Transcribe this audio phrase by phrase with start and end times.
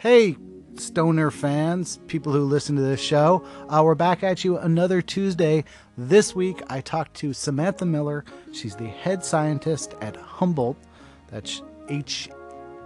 [0.00, 0.36] Hey,
[0.76, 3.44] stoner fans, people who listen to this show.
[3.68, 5.64] Uh, we're back at you another Tuesday.
[5.96, 8.24] This week, I talked to Samantha Miller.
[8.52, 10.76] She's the head scientist at Humboldt.
[11.32, 12.28] That's H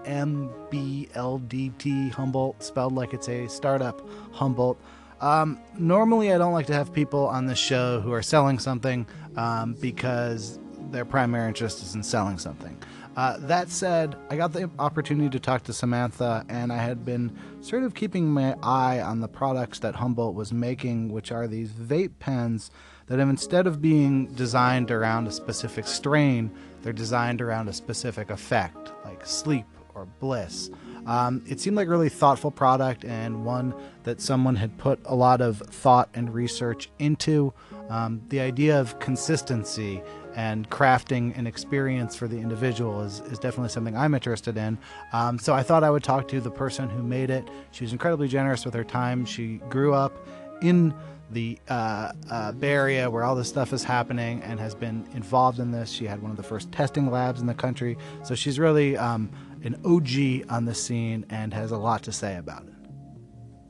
[0.07, 4.01] M B L D T, Humboldt, spelled like it's a startup,
[4.33, 4.81] Humboldt.
[5.21, 9.07] Um, normally, I don't like to have people on the show who are selling something
[9.37, 10.59] um, because
[10.91, 12.77] their primary interest is in selling something.
[13.17, 17.37] Uh, that said, I got the opportunity to talk to Samantha, and I had been
[17.61, 21.71] sort of keeping my eye on the products that Humboldt was making, which are these
[21.73, 22.71] vape pens
[23.07, 26.51] that have instead of being designed around a specific strain,
[26.83, 30.71] they're designed around a specific effect, like sleep or bliss.
[31.05, 33.75] Um, it seemed like a really thoughtful product and one
[34.05, 37.53] that someone had put a lot of thought and research into.
[37.91, 40.03] Um, the idea of consistency
[40.35, 44.79] and crafting an experience for the individual is, is definitely something I'm interested in.
[45.13, 47.49] Um, so I thought I would talk to the person who made it.
[47.71, 49.25] She was incredibly generous with her time.
[49.25, 50.27] She grew up
[50.63, 50.95] in
[51.31, 55.59] the uh, uh, Bay Area where all this stuff is happening and has been involved
[55.59, 55.91] in this.
[55.91, 57.97] She had one of the first testing labs in the country.
[58.23, 59.31] So she's really um,
[59.65, 62.75] an OG on the scene and has a lot to say about it.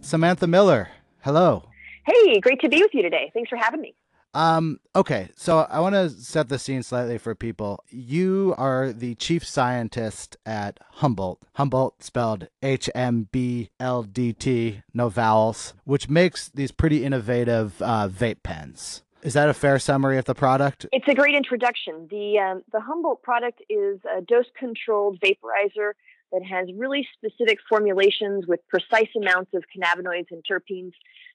[0.00, 0.88] Samantha Miller,
[1.20, 1.68] hello.
[2.04, 3.30] Hey, great to be with you today.
[3.32, 3.94] Thanks for having me.
[4.34, 7.84] Um, okay, so I want to set the scene slightly for people.
[7.90, 11.42] You are the chief scientist at Humboldt.
[11.54, 17.80] Humboldt spelled H M B L D T, no vowels, which makes these pretty innovative
[17.82, 19.02] uh, vape pens.
[19.22, 20.86] Is that a fair summary of the product?
[20.92, 22.08] It's a great introduction.
[22.10, 25.92] The um, the Humboldt product is a dose controlled vaporizer
[26.32, 30.92] that has really specific formulations with precise amounts of cannabinoids and terpenes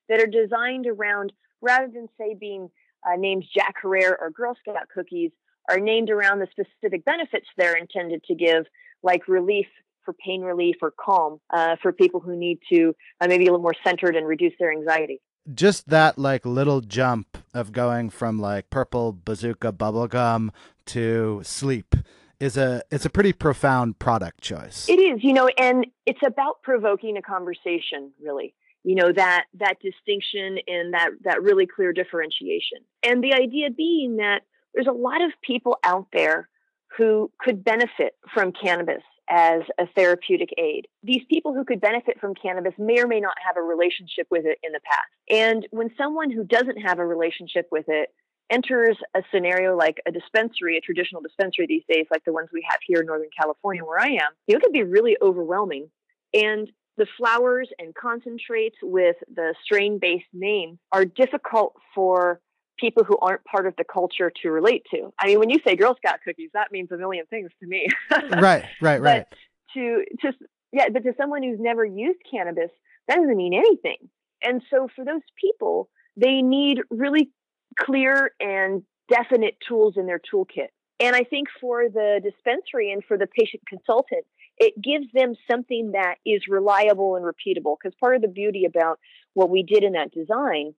[0.10, 2.70] that are designed around rather than say being
[3.06, 5.32] uh, named Jack Herer or Girl Scout cookies
[5.70, 8.66] are named around the specific benefits they're intended to give,
[9.04, 9.68] like relief
[10.06, 13.62] for pain relief or calm uh, for people who need to uh, maybe a little
[13.62, 15.22] more centered and reduce their anxiety.
[15.54, 20.50] Just that like little jump of going from like purple bazooka bubblegum
[20.88, 21.96] to sleep
[22.40, 24.88] is a it's a pretty profound product choice.
[24.88, 28.54] It is, you know, and it's about provoking a conversation, really
[28.88, 34.16] you know that that distinction and that that really clear differentiation and the idea being
[34.18, 34.44] that
[34.74, 36.48] there's a lot of people out there
[36.98, 40.88] who could benefit from cannabis as a therapeutic aid.
[41.04, 44.46] These people who could benefit from cannabis may or may not have a relationship with
[44.46, 45.10] it in the past.
[45.30, 48.10] And when someone who doesn't have a relationship with it
[48.50, 52.66] enters a scenario like a dispensary, a traditional dispensary these days, like the ones we
[52.70, 55.90] have here in Northern California where I am, it can be really overwhelming.
[56.34, 62.42] And the flowers and concentrates with the strain based name are difficult for
[62.78, 65.12] people who aren't part of the culture to relate to.
[65.20, 67.88] I mean, when you say Girl Scout cookies, that means a million things to me.
[68.12, 69.26] right, right, right.
[69.30, 69.38] But
[69.74, 70.38] to just
[70.72, 72.72] yeah, but to someone who's never used cannabis,
[73.08, 74.10] that doesn't mean anything.
[74.44, 77.32] And so for those people, they need really
[77.80, 80.68] clear and definite tools in their toolkit.
[81.00, 84.26] And I think for the dispensary and for the patient consultant,
[84.58, 87.76] it gives them something that is reliable and repeatable.
[87.82, 89.00] Because part of the beauty about
[89.34, 90.74] what we did in that design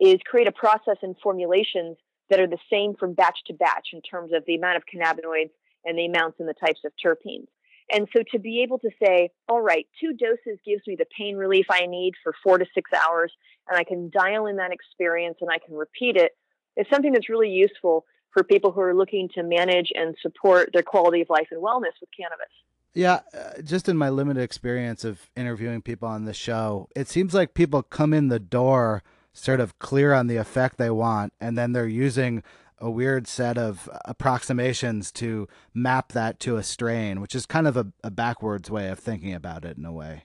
[0.00, 1.96] is create a process and formulations
[2.30, 5.50] that are the same from batch to batch in terms of the amount of cannabinoids
[5.84, 7.46] and the amounts and the types of terpenes.
[7.92, 11.36] And so to be able to say, all right, two doses gives me the pain
[11.36, 13.32] relief I need for four to six hours,
[13.68, 16.32] and I can dial in that experience and I can repeat it,
[16.76, 20.82] is something that's really useful for people who are looking to manage and support their
[20.82, 22.48] quality of life and wellness with cannabis.
[22.94, 27.32] Yeah, uh, just in my limited experience of interviewing people on the show, it seems
[27.32, 31.56] like people come in the door sort of clear on the effect they want, and
[31.56, 32.42] then they're using
[32.78, 37.76] a weird set of approximations to map that to a strain, which is kind of
[37.76, 40.24] a, a backwards way of thinking about it in a way.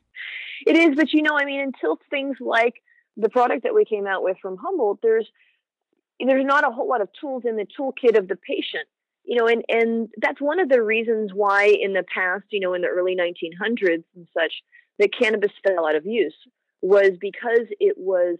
[0.66, 2.81] It is, but you know, I mean, until things like
[3.16, 5.27] the product that we came out with from Humboldt, there's
[6.19, 8.88] there's not a whole lot of tools in the toolkit of the patient
[9.27, 12.74] you know, and, and that's one of the reasons why in the past, you know,
[12.74, 14.53] in the early 1900s and such,
[15.00, 16.33] that cannabis fell out of use
[16.81, 18.38] was because it was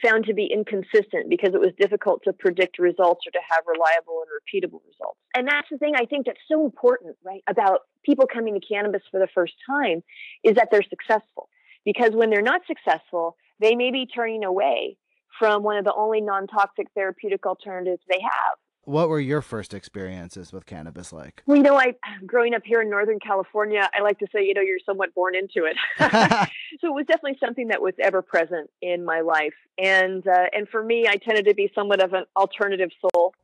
[0.00, 4.22] found to be inconsistent because it was difficult to predict results or to have reliable
[4.22, 5.18] and repeatable results.
[5.34, 9.02] And that's the thing I think that's so important, right, about people coming to cannabis
[9.10, 10.04] for the first time
[10.44, 11.48] is that they're successful.
[11.84, 14.98] Because when they're not successful, they may be turning away
[15.38, 19.74] from one of the only non toxic therapeutic alternatives they have what were your first
[19.74, 21.42] experiences with cannabis like?
[21.46, 21.94] Well, you know, I
[22.24, 25.34] growing up here in Northern California, I like to say, you know, you're somewhat born
[25.34, 25.76] into it.
[26.80, 30.68] so it was definitely something that was ever present in my life, and uh, and
[30.68, 33.34] for me, I tended to be somewhat of an alternative soul.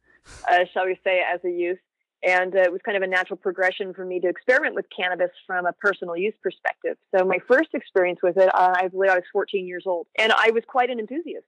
[0.48, 1.78] uh, shall we say, as a youth.
[2.24, 5.30] And uh, it was kind of a natural progression for me to experiment with cannabis
[5.46, 6.96] from a personal use perspective.
[7.16, 10.32] So my first experience with it, uh, I believe I was 14 years old, and
[10.32, 11.46] I was quite an enthusiast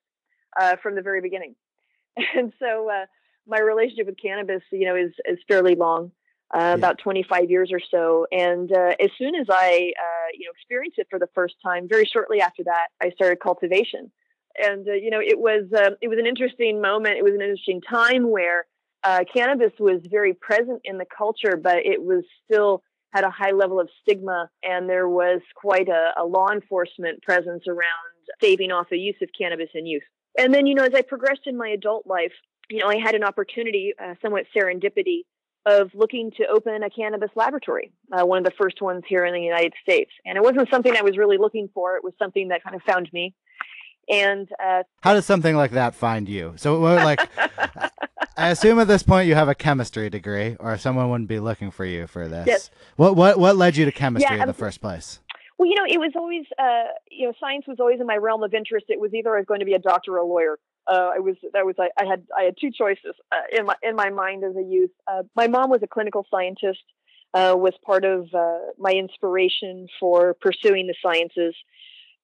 [0.60, 1.54] uh, from the very beginning.
[2.36, 3.06] And so uh,
[3.46, 6.10] my relationship with cannabis, you know, is is fairly long,
[6.54, 6.74] uh, yeah.
[6.74, 8.26] about 25 years or so.
[8.32, 9.92] And uh, as soon as I,
[10.34, 14.10] you know, experienced it for the first time, very shortly after that, I started cultivation.
[14.56, 15.64] And you know, it was
[16.00, 17.18] it was an interesting moment.
[17.18, 18.66] It was an interesting time where
[19.04, 22.82] uh, cannabis was very present in the culture, but it was still
[23.12, 27.62] had a high level of stigma, and there was quite a, a law enforcement presence
[27.68, 30.02] around staving off the use of cannabis in youth.
[30.36, 32.32] And then, you know, as I progressed in my adult life,
[32.70, 35.22] you know, I had an opportunity, uh, somewhat serendipity,
[35.66, 39.32] of looking to open a cannabis laboratory, uh, one of the first ones here in
[39.32, 40.10] the United States.
[40.26, 41.96] And it wasn't something I was really looking for.
[41.96, 43.34] It was something that kind of found me.
[44.08, 46.52] And uh, how does something like that find you?
[46.56, 47.26] So, like,
[48.36, 51.70] I assume at this point you have a chemistry degree, or someone wouldn't be looking
[51.70, 52.46] for you for this.
[52.46, 52.70] Yes.
[52.96, 55.20] What what what led you to chemistry yeah, in the first place?
[55.56, 58.42] Well, you know, it was always, uh, you know, science was always in my realm
[58.42, 58.86] of interest.
[58.88, 60.58] It was either I was going to be a doctor or a lawyer.
[60.86, 63.74] Uh, I was that was I, I had I had two choices uh, in my
[63.82, 64.90] in my mind as a youth.
[65.06, 66.82] Uh, my mom was a clinical scientist,
[67.32, 71.54] uh, was part of uh, my inspiration for pursuing the sciences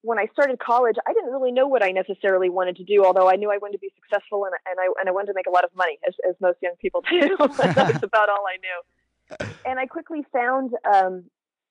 [0.03, 3.29] when I started college, I didn't really know what I necessarily wanted to do, although
[3.29, 5.47] I knew I wanted to be successful and, and I and I wanted to make
[5.47, 7.37] a lot of money, as, as most young people do.
[7.39, 7.53] That's
[8.03, 9.47] about all I knew.
[9.65, 11.25] And I quickly found um,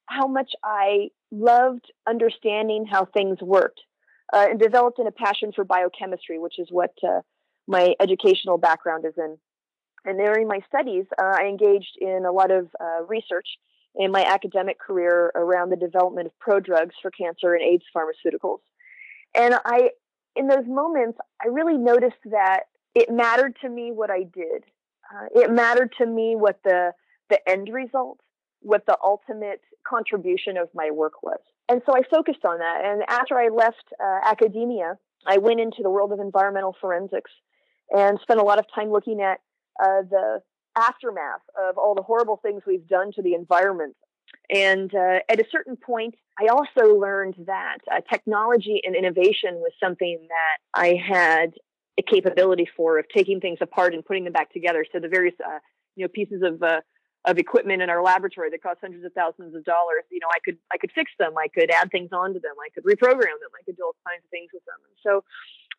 [0.05, 3.81] how much I loved understanding how things worked,
[4.33, 7.21] uh, and developed in a passion for biochemistry, which is what uh,
[7.67, 9.37] my educational background is in.
[10.05, 13.47] And during my studies, uh, I engaged in a lot of uh, research
[13.95, 18.59] in my academic career around the development of prodrugs for cancer and AIDS pharmaceuticals.
[19.35, 19.89] And I,
[20.35, 22.63] in those moments, I really noticed that
[22.95, 24.63] it mattered to me what I did.
[25.13, 26.93] Uh, it mattered to me what the
[27.29, 28.19] the end result,
[28.61, 31.39] what the ultimate contribution of my work was.
[31.69, 32.81] And so I focused on that.
[32.83, 37.31] And after I left uh, academia, I went into the world of environmental forensics
[37.91, 39.39] and spent a lot of time looking at
[39.79, 40.41] uh, the
[40.75, 43.95] aftermath of all the horrible things we've done to the environment.
[44.49, 49.71] And uh, at a certain point, I also learned that uh, technology and innovation was
[49.81, 51.53] something that I had
[51.99, 54.85] a capability for of taking things apart and putting them back together.
[54.91, 55.59] So the various, uh,
[55.95, 56.81] you know, pieces of uh,
[57.25, 60.39] of equipment in our laboratory that cost hundreds of thousands of dollars, you know, I
[60.43, 63.51] could I could fix them, I could add things onto them, I could reprogram them,
[63.59, 64.77] I could do all kinds of things with them.
[64.87, 65.23] And so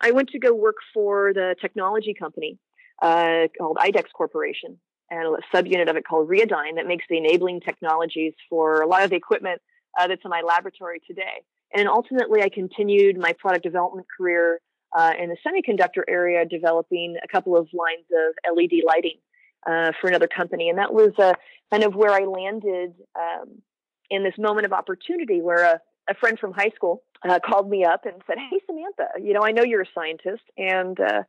[0.00, 2.58] I went to go work for the technology company
[3.02, 4.78] uh, called IDEX Corporation
[5.10, 9.02] and a subunit of it called Rheodyne that makes the enabling technologies for a lot
[9.02, 9.60] of the equipment
[9.98, 11.42] uh, that's in my laboratory today.
[11.74, 14.60] And ultimately, I continued my product development career
[14.96, 19.18] uh, in the semiconductor area, developing a couple of lines of LED lighting
[19.66, 20.68] uh, for another company.
[20.68, 21.34] And that was uh,
[21.70, 23.62] kind of where I landed um,
[24.10, 27.84] in this moment of opportunity where a, a friend from high school uh, called me
[27.84, 30.42] up and said, Hey, Samantha, you know, I know you're a scientist.
[30.56, 31.22] And uh,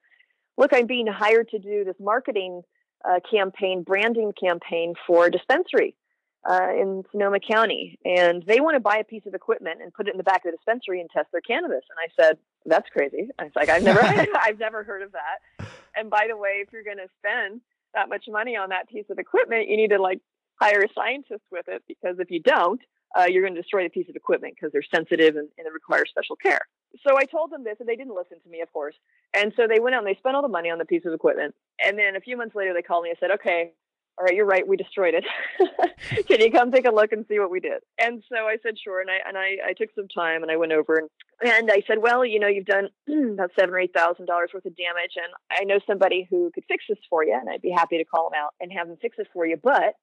[0.57, 2.61] look, I'm being hired to do this marketing
[3.07, 5.95] uh, campaign, branding campaign for a dispensary
[6.49, 10.07] uh, in Sonoma County, and they want to buy a piece of equipment and put
[10.07, 11.83] it in the back of the dispensary and test their cannabis.
[11.89, 14.01] And I said, "That's crazy." I was like, "I've never,
[14.41, 17.61] I've never heard of that." And by the way, if you're going to spend
[17.93, 20.19] that much money on that piece of equipment, you need to like
[20.61, 22.81] hire a scientist with it because if you don't,
[23.17, 25.73] uh, you're going to destroy the piece of equipment because they're sensitive and, and it
[25.73, 26.61] requires special care.
[27.05, 28.95] So I told them this, and they didn't listen to me, of course.
[29.33, 31.13] And so they went out and they spent all the money on the piece of
[31.13, 31.55] equipment.
[31.83, 33.73] And then a few months later, they called me and said, "Okay,
[34.17, 35.25] all right, you're right, we destroyed it.
[36.27, 38.75] Can you come take a look and see what we did?" And so I said,
[38.77, 41.09] "Sure." And I and I, I took some time and I went over and
[41.41, 42.89] and I said, "Well, you know, you've done
[43.33, 46.65] about seven or eight thousand dollars worth of damage, and I know somebody who could
[46.67, 48.97] fix this for you, and I'd be happy to call them out and have them
[49.01, 49.57] fix it for you.
[49.61, 49.95] But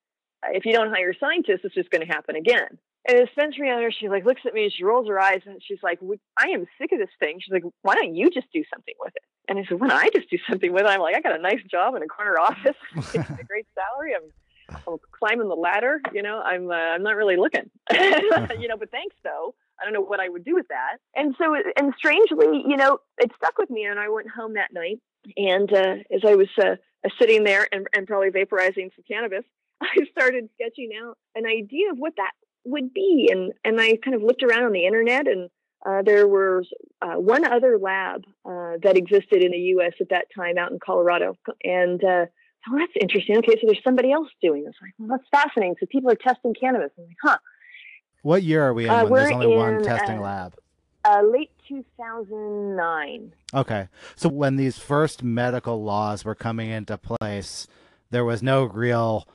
[0.44, 3.90] if you don't hire scientists, it's just going to happen again." And the dispensary owner,
[3.90, 5.98] she like looks at me and she rolls her eyes and she's like,
[6.36, 7.38] I am sick of this thing.
[7.40, 9.22] She's like, why don't you just do something with it?
[9.48, 10.88] And I said, why don't I just do something with it?
[10.88, 14.12] I'm like, I got a nice job in a corner office, a great salary.
[14.14, 16.02] I'm, I'm climbing the ladder.
[16.12, 17.70] You know, I'm uh, I'm not really looking.
[17.90, 19.54] you know, but thanks though.
[19.80, 20.98] I don't know what I would do with that.
[21.16, 23.84] And so, and strangely, you know, it stuck with me.
[23.84, 25.00] And I went home that night,
[25.38, 26.76] and uh, as I was uh,
[27.18, 29.44] sitting there and, and probably vaporizing some cannabis,
[29.80, 32.32] I started sketching out an idea of what that
[32.68, 33.28] would be.
[33.30, 35.50] And, and I kind of looked around on the internet and
[35.86, 36.66] uh, there was
[37.00, 39.92] uh, one other lab uh, that existed in the U.S.
[40.00, 41.36] at that time out in Colorado.
[41.62, 42.26] And uh,
[42.68, 43.36] oh, that's interesting.
[43.38, 44.74] Okay, so there's somebody else doing this.
[44.82, 45.76] Like, well, that's fascinating.
[45.78, 46.90] So people are testing cannabis.
[46.98, 47.38] I'm like, huh.
[48.22, 50.54] What year are we in uh, when there's only in, one testing uh, lab?
[51.22, 53.32] late 2009.
[53.54, 53.88] Okay.
[54.14, 57.66] So when these first medical laws were coming into place,
[58.10, 59.26] there was no real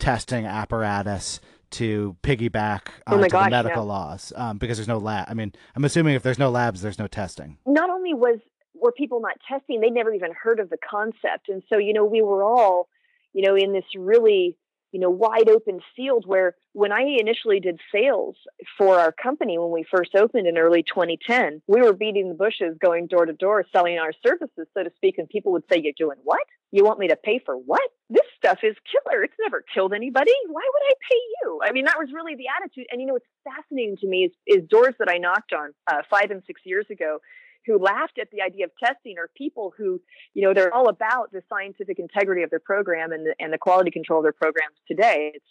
[0.00, 1.40] testing apparatus
[1.72, 3.88] to piggyback Oh onto gosh, the medical no.
[3.88, 5.26] laws um, because there's no lab.
[5.28, 7.58] I mean, I'm assuming if there's no labs, there's no testing.
[7.66, 8.38] Not only was
[8.74, 12.04] were people not testing, they'd never even heard of the concept, and so you know
[12.04, 12.88] we were all,
[13.32, 14.56] you know, in this really
[14.92, 18.36] you know wide open field where when I initially did sales
[18.78, 22.76] for our company when we first opened in early 2010, we were beating the bushes,
[22.80, 25.92] going door to door, selling our services, so to speak, and people would say, "You're
[25.96, 26.42] doing what?
[26.72, 27.88] You want me to pay for what?
[28.08, 29.24] This stuff is killer.
[29.24, 30.32] It's never killed anybody.
[30.48, 31.60] Why would I pay you?
[31.64, 32.86] I mean, that was really the attitude.
[32.90, 36.02] And you know, what's fascinating to me is, is doors that I knocked on uh,
[36.08, 37.18] five and six years ago
[37.66, 40.00] who laughed at the idea of testing are people who,
[40.34, 43.58] you know, they're all about the scientific integrity of their program and the, and the
[43.58, 45.32] quality control of their programs today.
[45.34, 45.44] It's,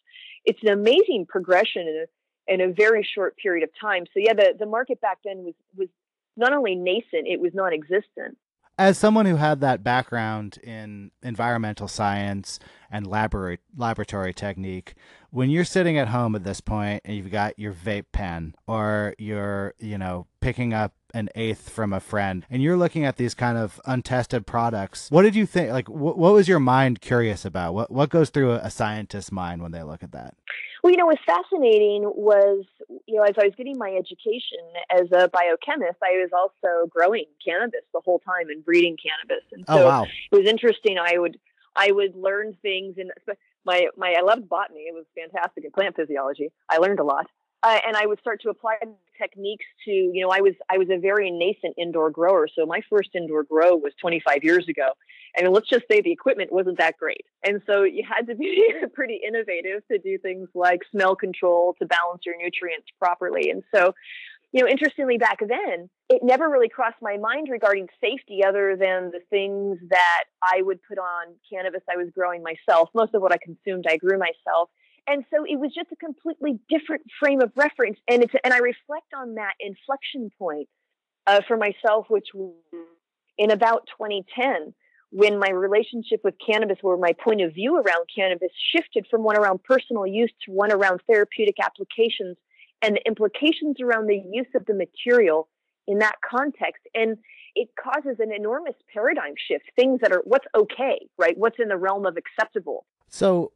[0.45, 4.05] it's an amazing progression in a, in a very short period of time.
[4.13, 5.87] So yeah, the, the market back then was, was
[6.35, 8.37] not only nascent, it was non-existent.
[8.79, 12.59] As someone who had that background in environmental science
[12.89, 14.95] and laboratory laboratory technique,
[15.31, 19.15] when you're sitting at home at this point and you've got your vape pen or
[19.17, 23.33] you're, you know, picking up an eighth from a friend and you're looking at these
[23.33, 25.73] kind of untested products, what did you think?
[25.73, 27.73] Like, wh- what was your mind curious about?
[27.73, 30.35] What what goes through a, a scientist's mind when they look at that?
[30.83, 32.65] Well, you know, what's fascinating was,
[33.05, 34.59] you know, as I was getting my education
[34.89, 39.45] as a biochemist, I was also growing cannabis the whole time and breeding cannabis.
[39.51, 40.03] And oh, so Oh wow!
[40.03, 40.97] it was interesting.
[40.97, 41.37] I would,
[41.75, 43.11] I would learn things and
[43.65, 44.81] my, my, I loved botany.
[44.81, 46.51] It was fantastic in plant physiology.
[46.69, 47.27] I learned a lot.
[47.61, 48.75] Uh, and I would start to apply
[49.17, 52.47] techniques to, you know, I was, I was a very nascent indoor grower.
[52.53, 54.91] So my first indoor grow was 25 years ago.
[55.35, 57.25] And let's just say the equipment wasn't that great.
[57.43, 61.85] And so you had to be pretty innovative to do things like smell control to
[61.85, 63.49] balance your nutrients properly.
[63.49, 63.93] And so,
[64.51, 69.11] you know, interestingly, back then, it never really crossed my mind regarding safety other than
[69.11, 72.89] the things that I would put on cannabis I was growing myself.
[72.95, 74.69] Most of what I consumed, I grew myself.
[75.09, 77.97] And so it was just a completely different frame of reference.
[78.07, 80.69] And it's, and I reflect on that inflection point
[81.25, 82.27] uh, for myself, which
[83.37, 84.73] in about 2010
[85.11, 89.35] when my relationship with cannabis, where my point of view around cannabis shifted from one
[89.35, 92.37] around personal use to one around therapeutic applications
[92.83, 95.49] and the implications around the use of the material
[95.87, 96.83] in that context.
[96.93, 97.17] And
[97.55, 101.35] it causes an enormous paradigm shift, things that are what's okay, right?
[101.35, 102.85] What's in the realm of acceptable.
[103.09, 103.51] So,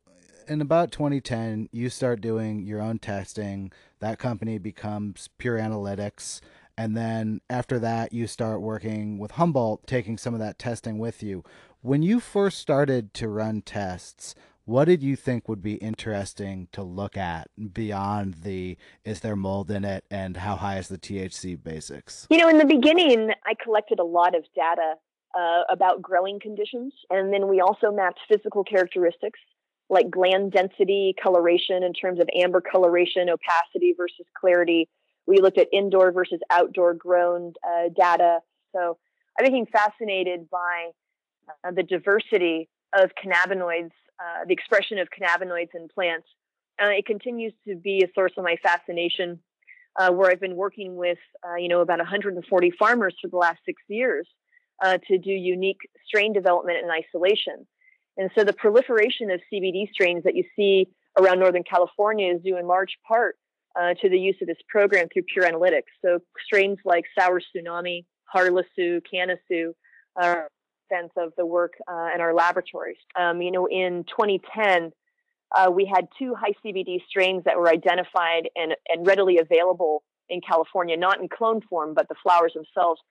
[0.48, 3.72] in about 2010, you start doing your own testing.
[4.00, 6.42] That company becomes Pure Analytics.
[6.78, 11.22] And then after that, you start working with Humboldt, taking some of that testing with
[11.22, 11.44] you.
[11.82, 14.36] When you first started to run tests,
[14.66, 19.70] what did you think would be interesting to look at beyond the is there mold
[19.70, 22.26] in it and how high is the THC basics?
[22.30, 24.94] You know, in the beginning, I collected a lot of data
[25.38, 29.40] uh, about growing conditions, and then we also mapped physical characteristics
[29.90, 34.90] like gland density, coloration in terms of amber coloration, opacity versus clarity.
[35.28, 38.40] We looked at indoor versus outdoor grown uh, data.
[38.76, 38.98] So
[39.40, 40.92] I became fascinated by
[41.64, 46.28] uh, the diversity of cannabinoids, uh, the expression of cannabinoids in plants.
[46.82, 49.40] Uh, it continues to be a source of my fascination,
[50.00, 53.60] uh, where I've been working with, uh, you know, about 140 farmers for the last
[53.66, 54.28] six years
[55.08, 57.66] to do unique strain development and isolation.
[58.18, 62.58] And so the proliferation of CBD strains that you see around Northern California is due
[62.58, 63.38] in large part
[63.80, 65.92] uh, to the use of this program through Pure Analytics.
[66.04, 69.74] So strains like Sour Tsunami, Harle-Tsu, Cannatsu
[70.16, 72.98] are a sense of the work uh, in our laboratories.
[73.20, 74.92] Um, you know, in 2010,
[75.56, 80.42] uh, we had two high CBD strains that were identified and, and readily available in
[80.42, 83.02] California, not in clone form, but the flowers themselves.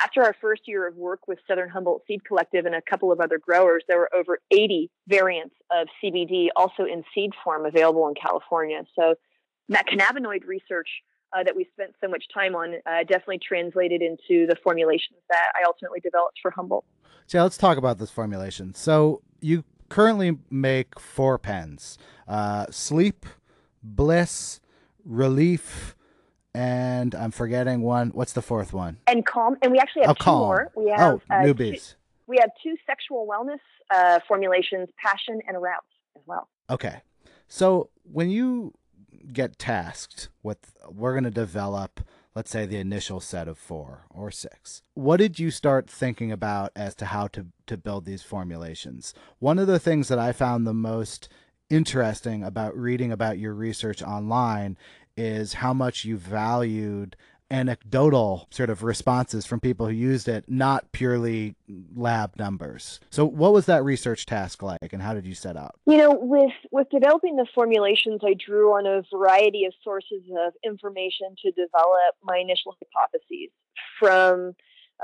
[0.00, 3.20] After our first year of work with Southern Humboldt Seed Collective and a couple of
[3.20, 8.14] other growers, there were over 80 variants of CBD also in seed form available in
[8.14, 8.82] California.
[8.98, 9.14] So
[9.68, 10.88] that cannabinoid research
[11.34, 15.52] uh, that we spent so much time on uh, definitely translated into the formulations that
[15.54, 16.84] I ultimately developed for Humboldt.
[17.26, 18.74] So let's talk about this formulation.
[18.74, 21.98] So you currently make four pens:
[22.28, 23.26] uh, sleep,
[23.82, 24.60] bliss,
[25.04, 25.93] relief,
[26.54, 28.10] and I'm forgetting one.
[28.10, 28.98] What's the fourth one?
[29.06, 29.56] And calm.
[29.62, 30.38] And we actually have oh, two calm.
[30.38, 30.72] more.
[30.76, 31.90] We have oh, uh, newbies.
[31.90, 31.96] Two,
[32.26, 35.82] we have two sexual wellness uh, formulations: passion and arouse
[36.16, 36.48] as well.
[36.70, 37.02] Okay.
[37.48, 38.74] So when you
[39.32, 42.00] get tasked with, we're going to develop
[42.34, 44.82] let's say the initial set of four or six.
[44.94, 49.14] What did you start thinking about as to how to, to build these formulations?
[49.38, 51.28] One of the things that I found the most
[51.70, 54.76] interesting about reading about your research online
[55.16, 57.16] is how much you valued
[57.50, 61.54] anecdotal sort of responses from people who used it, not purely
[61.94, 63.00] lab numbers.
[63.10, 65.78] So, what was that research task like, and how did you set out?
[65.86, 70.54] You know, with with developing the formulations, I drew on a variety of sources of
[70.64, 73.50] information to develop my initial hypotheses,
[73.98, 74.54] from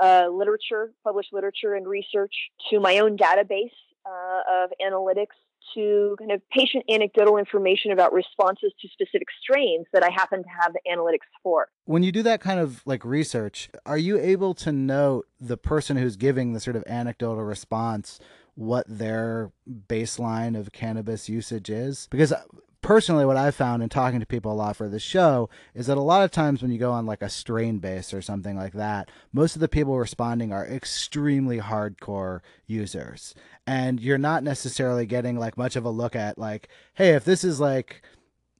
[0.01, 2.33] uh, literature, published literature and research,
[2.69, 3.71] to my own database
[4.05, 5.37] uh, of analytics
[5.73, 10.49] to kind of patient anecdotal information about responses to specific strains that I happen to
[10.49, 11.67] have the analytics for.
[11.85, 15.97] When you do that kind of like research, are you able to note the person
[15.97, 18.19] who's giving the sort of anecdotal response
[18.55, 19.51] what their
[19.87, 22.07] baseline of cannabis usage is?
[22.11, 22.33] Because
[22.81, 25.97] personally what i've found in talking to people a lot for the show is that
[25.97, 28.73] a lot of times when you go on like a strain base or something like
[28.73, 33.35] that most of the people responding are extremely hardcore users.
[33.67, 37.43] And you're not necessarily getting like much of a look at like hey if this
[37.43, 38.01] is like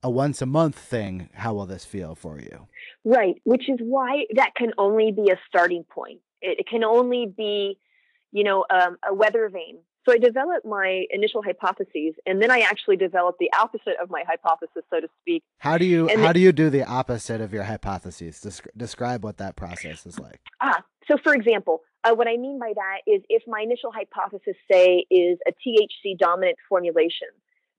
[0.03, 2.67] a once a month thing how will this feel for you?
[3.03, 6.19] Right which is why that can only be a starting point.
[6.41, 7.77] It, it can only be
[8.31, 12.61] you know um, a weather vane so I developed my initial hypotheses, and then I
[12.61, 15.43] actually developed the opposite of my hypothesis, so to speak.
[15.59, 18.41] How do you and how the, do you do the opposite of your hypotheses?
[18.75, 20.39] describe what that process is like.
[20.59, 24.55] Ah, so for example, uh, what I mean by that is if my initial hypothesis,
[24.71, 27.27] say, is a THC dominant formulation,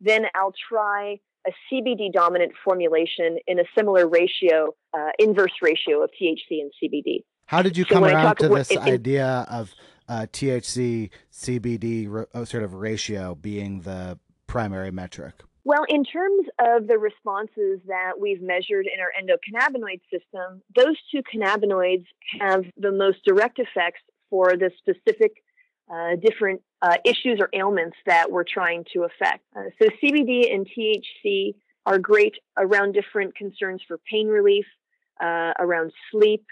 [0.00, 6.10] then I'll try a CBD dominant formulation in a similar ratio, uh, inverse ratio of
[6.10, 7.24] THC and CBD.
[7.46, 9.74] How did you so come around to this idea of
[10.12, 15.42] uh, THC CBD uh, sort of ratio being the primary metric?
[15.64, 21.22] Well, in terms of the responses that we've measured in our endocannabinoid system, those two
[21.22, 22.04] cannabinoids
[22.40, 25.42] have the most direct effects for the specific
[25.90, 29.44] uh, different uh, issues or ailments that we're trying to affect.
[29.56, 31.54] Uh, so, CBD and THC
[31.86, 34.66] are great around different concerns for pain relief,
[35.22, 36.44] uh, around sleep,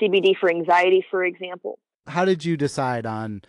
[0.00, 3.42] CBD for anxiety, for example how did you decide on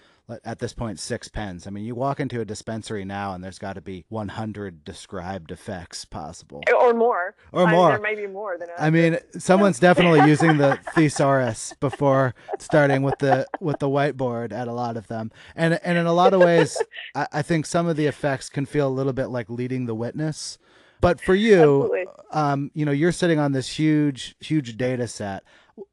[0.45, 1.67] at this point six pens?
[1.67, 5.51] I mean, you walk into a dispensary now, and there's got to be 100 described
[5.51, 7.87] effects possible, or more, or more.
[7.87, 8.69] I, there might be more than.
[8.77, 14.67] I mean, someone's definitely using the thesaurus before starting with the with the whiteboard at
[14.67, 16.81] a lot of them, and and in a lot of ways,
[17.15, 19.95] I, I think some of the effects can feel a little bit like leading the
[19.95, 20.57] witness.
[21.01, 25.43] But for you, um, you know, you're sitting on this huge, huge data set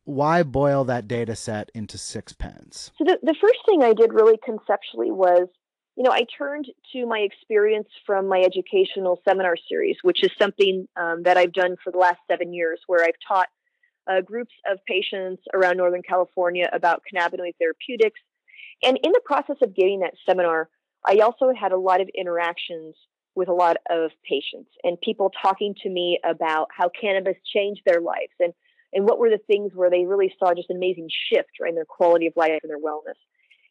[0.05, 2.93] why boil that data set into six pens?
[2.99, 5.49] So the, the first thing I did really conceptually was,
[5.97, 10.87] you know, I turned to my experience from my educational seminar series, which is something
[10.97, 13.49] um, that I've done for the last seven years, where I've taught
[14.11, 18.21] uh, groups of patients around Northern California about cannabinoid therapeutics.
[18.83, 20.69] And in the process of giving that seminar,
[21.07, 22.95] I also had a lot of interactions
[23.35, 28.01] with a lot of patients and people talking to me about how cannabis changed their
[28.01, 28.53] lives and
[28.93, 31.85] and what were the things where they really saw just amazing shift right, in their
[31.85, 33.19] quality of life and their wellness.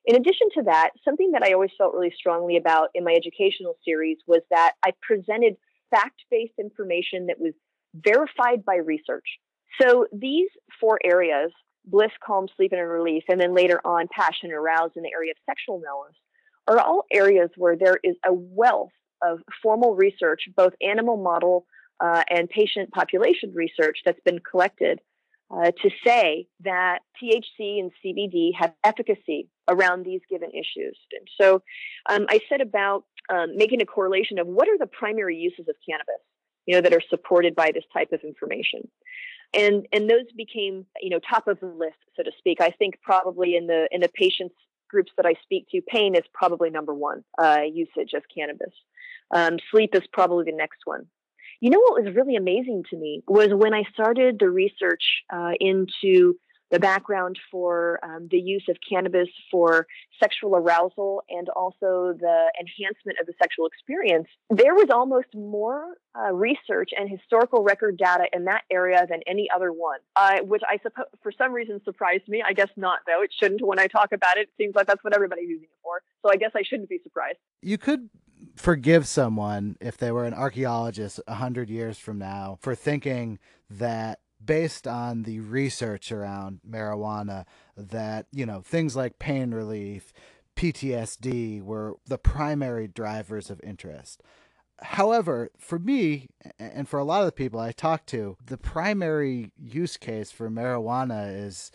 [0.05, 3.75] In addition to that, something that I always felt really strongly about in my educational
[3.83, 5.57] series was that I presented
[5.91, 7.53] fact based information that was
[7.93, 9.27] verified by research.
[9.81, 10.49] So these
[10.79, 11.51] four areas
[11.89, 15.37] bliss, calm, sleep, and relief, and then later on, passion, aroused in the area of
[15.45, 16.15] sexual wellness
[16.67, 18.91] are all areas where there is a wealth
[19.23, 21.65] of formal research, both animal model
[21.99, 24.99] uh, and patient population research that's been collected
[25.49, 30.97] uh, to say that THC and CBD have efficacy around these given issues.
[31.11, 31.61] And so
[32.09, 35.75] um, I said about um, making a correlation of what are the primary uses of
[35.87, 36.21] cannabis,
[36.65, 38.87] you know, that are supported by this type of information.
[39.53, 42.59] And, and those became, you know, top of the list, so to speak.
[42.59, 44.55] I think probably in the, in the patients
[44.89, 48.73] groups that I speak to, pain is probably number one uh, usage of cannabis.
[49.31, 51.07] Um, sleep is probably the next one.
[51.59, 55.51] You know what was really amazing to me was when I started the research uh,
[55.59, 56.35] into
[56.69, 59.87] the background for um, the use of cannabis for
[60.21, 66.33] sexual arousal and also the enhancement of the sexual experience, there was almost more uh,
[66.33, 70.77] research and historical record data in that area than any other one, uh, which I
[70.83, 72.43] suppose for some reason surprised me.
[72.45, 73.21] I guess not, though.
[73.21, 74.41] It shouldn't when I talk about it.
[74.41, 76.01] It seems like that's what everybody's using it for.
[76.23, 77.37] So I guess I shouldn't be surprised.
[77.61, 78.09] You could
[78.57, 83.39] forgive someone if they were an archaeologist a hundred years from now for thinking
[83.69, 90.13] that based on the research around marijuana that you know things like pain relief
[90.57, 94.21] PTSD were the primary drivers of interest.
[94.81, 99.51] However, for me and for a lot of the people I talk to, the primary
[99.57, 101.71] use case for marijuana is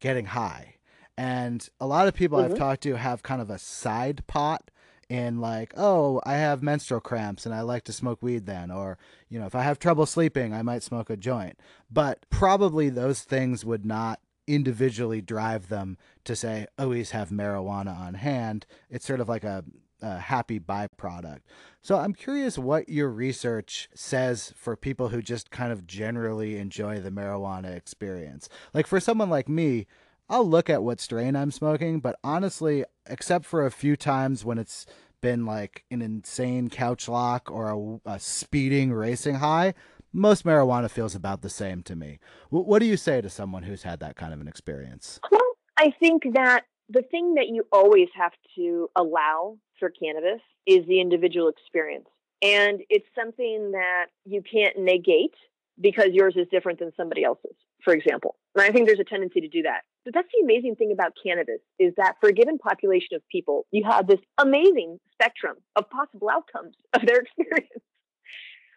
[0.00, 0.76] getting high.
[1.16, 2.52] And a lot of people mm-hmm.
[2.52, 4.70] I've talked to have kind of a side pot
[5.10, 8.96] in like, oh, I have menstrual cramps and I like to smoke weed then, or
[9.28, 11.58] you know, if I have trouble sleeping, I might smoke a joint.
[11.90, 17.98] But probably those things would not individually drive them to say oh, always have marijuana
[17.98, 18.66] on hand.
[18.88, 19.64] It's sort of like a,
[20.00, 21.40] a happy byproduct.
[21.82, 27.00] So I'm curious what your research says for people who just kind of generally enjoy
[27.00, 28.48] the marijuana experience.
[28.72, 29.88] Like for someone like me,
[30.30, 34.58] I'll look at what strain I'm smoking, but honestly, except for a few times when
[34.58, 34.86] it's
[35.20, 39.74] been like an insane couch lock or a, a speeding racing high,
[40.12, 42.20] most marijuana feels about the same to me.
[42.52, 45.18] W- what do you say to someone who's had that kind of an experience?
[45.32, 45.40] Well,
[45.76, 51.00] I think that the thing that you always have to allow for cannabis is the
[51.00, 52.06] individual experience.
[52.40, 55.34] And it's something that you can't negate
[55.80, 58.36] because yours is different than somebody else's, for example.
[58.54, 59.82] And I think there's a tendency to do that.
[60.04, 63.66] But that's the amazing thing about cannabis is that for a given population of people,
[63.70, 67.70] you have this amazing spectrum of possible outcomes of their experience.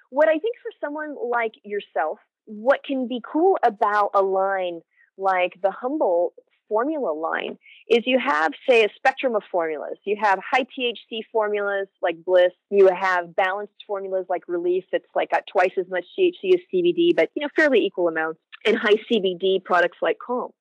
[0.09, 4.81] What I think for someone like yourself, what can be cool about a line
[5.17, 6.33] like the Humble
[6.73, 9.99] formula line is you have, say, a spectrum of formulas.
[10.05, 12.51] You have high THC formulas like Bliss.
[12.71, 14.83] You have balanced formulas like Relief.
[14.91, 18.39] It's like got twice as much THC as CBD, but you know, fairly equal amounts.
[18.65, 20.51] And high CBD products like Calm.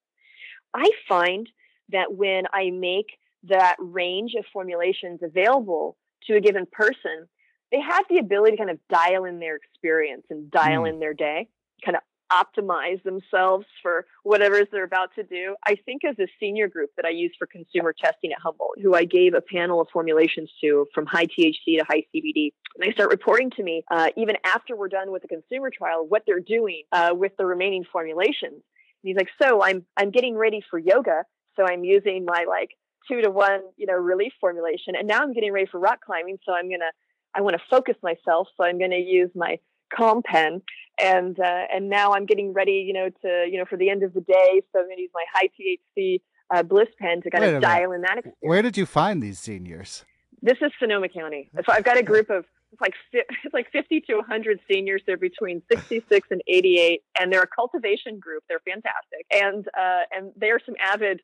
[0.74, 1.48] I find
[1.90, 3.06] that when I make
[3.44, 5.96] that range of formulations available
[6.26, 7.28] to a given person,
[7.70, 10.90] they have the ability to kind of dial in their experience and dial mm.
[10.90, 11.48] in their day,
[11.84, 15.54] kind of optimize themselves for whatever they're about to do.
[15.66, 18.94] I think as a senior group that I use for consumer testing at Humboldt, who
[18.94, 22.92] I gave a panel of formulations to from high THC to high CBD, and they
[22.92, 26.40] start reporting to me uh, even after we're done with the consumer trial what they're
[26.40, 28.54] doing uh, with the remaining formulations.
[28.54, 28.62] And
[29.02, 31.24] he's like, "So I'm I'm getting ready for yoga,
[31.56, 32.70] so I'm using my like
[33.08, 36.38] two to one, you know, relief formulation, and now I'm getting ready for rock climbing,
[36.44, 36.90] so I'm gonna
[37.34, 39.58] I want to focus myself, so I'm going to use my
[39.94, 40.62] calm pen
[40.98, 44.02] and uh, and now I'm getting ready, you know, to you know for the end
[44.02, 44.62] of the day.
[44.72, 46.20] So I'm going to use my high THC
[46.54, 48.38] uh, Bliss pen to kind Wait of dial in that experience.
[48.40, 50.04] Where did you find these seniors?
[50.40, 51.50] This is Sonoma County.
[51.54, 52.44] So I've got a group of
[52.80, 55.02] like it's like 50 to 100 seniors.
[55.06, 58.44] They're between 66 and 88, and they're a cultivation group.
[58.48, 61.20] They're fantastic, and uh, and they are some avid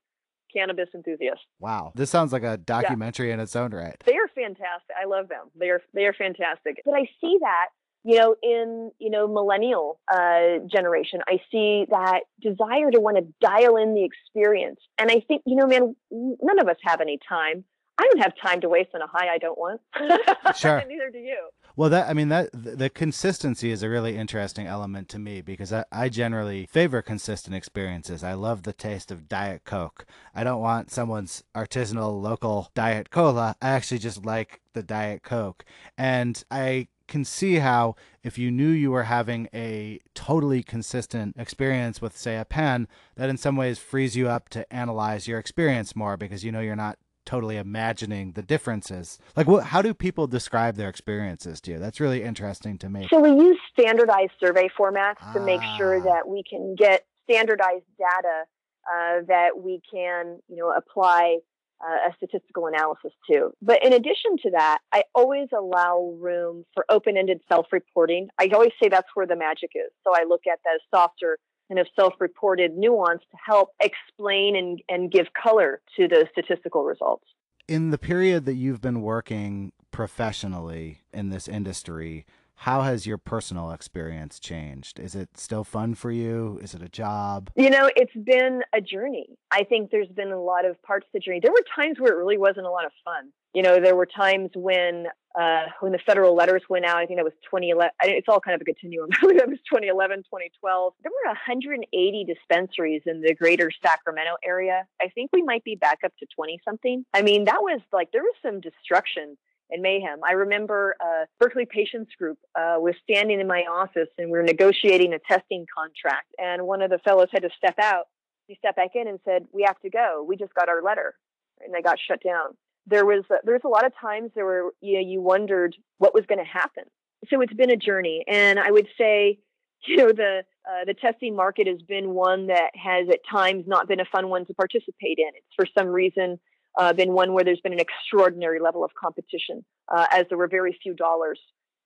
[0.54, 1.44] cannabis enthusiasts.
[1.60, 3.34] Wow, this sounds like a documentary yeah.
[3.34, 3.96] in its own right.
[4.06, 4.94] They are fantastic.
[5.00, 5.50] I love them.
[5.54, 6.80] They are they are fantastic.
[6.84, 7.68] But I see that
[8.08, 13.26] you know, in, you know, millennial uh, generation, I see that desire to want to
[13.38, 14.80] dial in the experience.
[14.96, 17.64] And I think, you know, man, none of us have any time.
[17.98, 19.82] I don't have time to waste on a high I don't want.
[20.56, 20.82] Sure.
[20.88, 21.50] Neither do you.
[21.76, 25.70] Well, that I mean that the consistency is a really interesting element to me because
[25.70, 28.24] I, I generally favor consistent experiences.
[28.24, 30.06] I love the taste of Diet Coke.
[30.34, 33.54] I don't want someone's artisanal local Diet Cola.
[33.60, 35.66] I actually just like the Diet Coke,
[35.98, 42.00] and I can see how if you knew you were having a totally consistent experience
[42.00, 45.96] with say a pen that in some ways frees you up to analyze your experience
[45.96, 50.26] more because you know you're not totally imagining the differences like what how do people
[50.26, 54.68] describe their experiences to you that's really interesting to me so we use standardized survey
[54.78, 55.32] formats ah.
[55.34, 56.04] to make sure ah.
[56.04, 58.44] that we can get standardized data
[58.90, 61.36] uh, that we can you know apply
[61.84, 63.52] uh, a statistical analysis too.
[63.62, 68.28] But in addition to that, I always allow room for open ended self reporting.
[68.38, 69.90] I always say that's where the magic is.
[70.04, 71.38] So I look at that softer
[71.68, 76.84] kind of self reported nuance to help explain and, and give color to the statistical
[76.84, 77.24] results.
[77.68, 82.24] In the period that you've been working professionally in this industry,
[82.58, 84.98] how has your personal experience changed?
[84.98, 86.58] Is it still fun for you?
[86.60, 87.50] Is it a job?
[87.54, 89.38] You know, it's been a journey.
[89.52, 91.38] I think there's been a lot of parts of the journey.
[91.40, 93.30] There were times where it really wasn't a lot of fun.
[93.54, 95.06] You know, there were times when
[95.38, 96.96] uh, when the federal letters went out.
[96.96, 97.92] I think that was 2011.
[98.02, 99.08] It's all kind of a continuum.
[99.22, 100.92] that was 2011, 2012.
[101.02, 104.84] There were 180 dispensaries in the greater Sacramento area.
[105.00, 107.04] I think we might be back up to 20 something.
[107.14, 109.38] I mean, that was like there was some destruction
[109.70, 110.20] and mayhem.
[110.26, 114.44] I remember uh, Berkeley Patients Group uh, was standing in my office and we were
[114.44, 116.26] negotiating a testing contract.
[116.38, 118.06] And one of the fellows had to step out.
[118.46, 120.24] He stepped back in and said, "We have to go.
[120.26, 121.14] We just got our letter,"
[121.60, 122.56] and they got shut down.
[122.86, 125.76] There was uh, there was a lot of times there were you know you wondered
[125.98, 126.84] what was going to happen.
[127.28, 129.38] So it's been a journey, and I would say
[129.86, 133.86] you know the uh, the testing market has been one that has at times not
[133.86, 135.28] been a fun one to participate in.
[135.34, 136.40] It's for some reason
[136.78, 139.64] uh, been one where there's been an extraordinary level of competition,
[139.94, 141.40] uh, as there were very few dollars,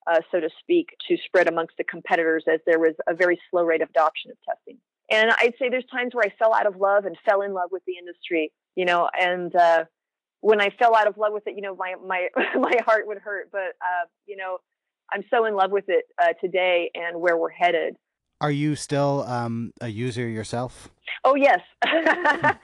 [0.06, 3.62] uh, so to speak, to spread amongst the competitors, as there was a very slow
[3.64, 4.76] rate of adoption of testing.
[5.10, 7.70] And I'd say there's times where I fell out of love and fell in love
[7.72, 9.84] with the industry, you know, and uh,
[10.40, 13.18] when I fell out of love with it, you know, my my my heart would
[13.18, 13.50] hurt.
[13.50, 14.58] But uh, you know,
[15.10, 17.96] I'm so in love with it uh, today and where we're headed.
[18.40, 20.90] Are you still um, a user yourself?
[21.24, 21.60] Oh yes.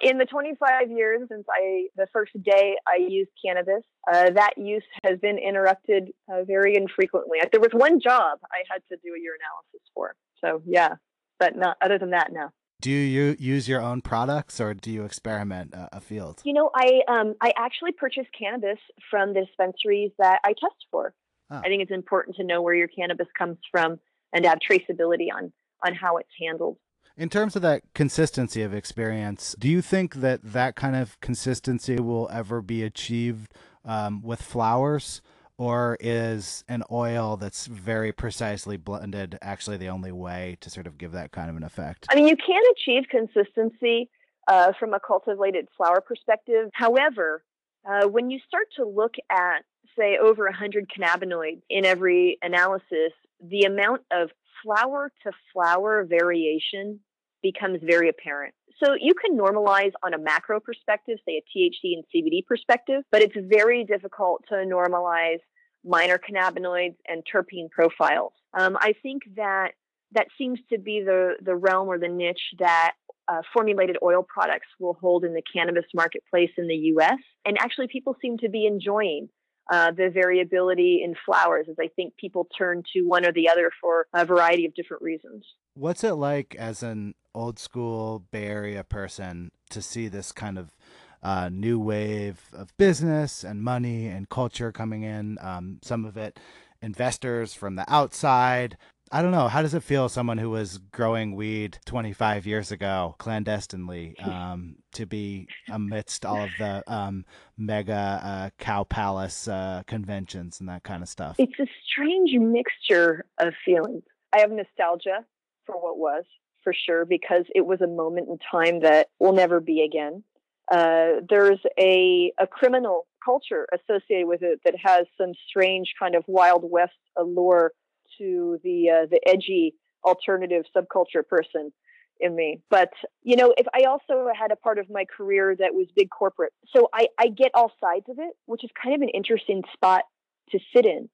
[0.00, 4.84] in the 25 years since I the first day I used cannabis, uh, that use
[5.04, 7.38] has been interrupted uh, very infrequently.
[7.52, 10.94] There was one job I had to do a urinalysis for, so yeah,
[11.38, 12.50] but not other than that, no.
[12.82, 16.42] Do you use your own products or do you experiment uh, a field?
[16.44, 18.78] You know, I um, I actually purchase cannabis
[19.10, 21.14] from the dispensaries that I test for.
[21.50, 21.56] Oh.
[21.56, 23.98] I think it's important to know where your cannabis comes from
[24.32, 25.52] and have traceability on
[25.84, 26.76] on how it's handled.
[27.18, 31.98] In terms of that consistency of experience, do you think that that kind of consistency
[31.98, 33.54] will ever be achieved
[33.86, 35.22] um, with flowers?
[35.56, 40.98] Or is an oil that's very precisely blended actually the only way to sort of
[40.98, 42.06] give that kind of an effect?
[42.10, 44.10] I mean, you can achieve consistency
[44.46, 46.68] uh, from a cultivated flower perspective.
[46.74, 47.42] However,
[47.88, 49.64] uh, when you start to look at,
[49.98, 54.28] say, over 100 cannabinoids in every analysis, the amount of
[54.62, 57.00] flower to flower variation
[57.42, 58.54] becomes very apparent.
[58.82, 63.22] So you can normalize on a macro perspective, say a THC and CBD perspective, but
[63.22, 65.38] it's very difficult to normalize
[65.84, 68.32] minor cannabinoids and terpene profiles.
[68.58, 69.72] Um, I think that
[70.12, 72.92] that seems to be the, the realm or the niche that
[73.28, 77.18] uh, formulated oil products will hold in the cannabis marketplace in the US.
[77.44, 79.28] And actually, people seem to be enjoying
[79.70, 83.70] uh, the variability in flowers as I think people turn to one or the other
[83.80, 85.44] for a variety of different reasons.
[85.76, 90.74] What's it like as an old school Bay Area person to see this kind of
[91.22, 95.36] uh, new wave of business and money and culture coming in?
[95.38, 96.40] Um, some of it
[96.80, 98.78] investors from the outside,
[99.12, 99.48] I don't know.
[99.48, 105.04] How does it feel, someone who was growing weed 25 years ago clandestinely, um, to
[105.04, 107.26] be amidst all of the um,
[107.58, 111.36] mega uh, cow palace uh, conventions and that kind of stuff?
[111.38, 114.04] It's a strange mixture of feelings.
[114.32, 115.26] I have nostalgia
[115.66, 116.24] for what was,
[116.62, 120.22] for sure, because it was a moment in time that will never be again.
[120.70, 126.24] Uh, there's a, a criminal culture associated with it that has some strange kind of
[126.26, 127.72] Wild West allure
[128.18, 129.74] to the uh, the edgy
[130.04, 131.72] alternative subculture person
[132.20, 132.60] in me.
[132.70, 132.90] But
[133.22, 136.52] you know, if I also had a part of my career that was big corporate,
[136.74, 140.02] so I I get all sides of it, which is kind of an interesting spot
[140.50, 141.08] to sit in.